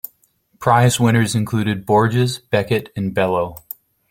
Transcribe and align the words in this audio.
Prize 0.57 0.99
winners 0.99 1.35
included 1.35 1.85
Borges, 1.85 2.39
Beckett 2.39 2.91
and 2.95 3.13
Bellow. 3.13 3.57